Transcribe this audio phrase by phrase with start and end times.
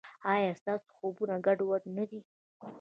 [0.33, 2.19] ایا ستاسو خوبونه ګډوډ نه دي؟